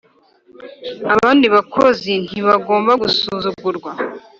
[1.13, 3.91] abandi bakozi ntibagomba gusuzugurwa